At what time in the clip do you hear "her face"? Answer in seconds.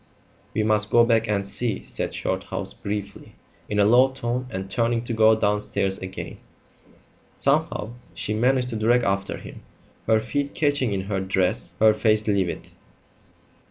11.79-12.27